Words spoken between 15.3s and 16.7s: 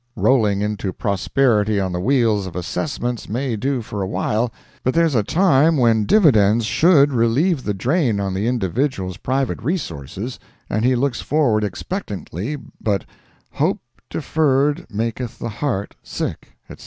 the heart sick,"